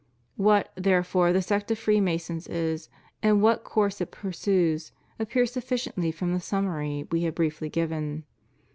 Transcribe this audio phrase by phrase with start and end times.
[0.35, 2.89] What therefore the sect of the Freemasons is,
[3.21, 8.23] and what course it pursues, appears sufficiently from the summary We have briefly given.